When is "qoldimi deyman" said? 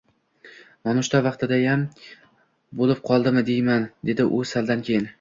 3.13-3.89